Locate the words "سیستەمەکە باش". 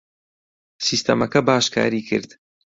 0.85-1.65